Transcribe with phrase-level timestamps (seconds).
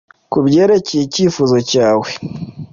[0.31, 2.09] Kubyerekeye icyifuzo cyawe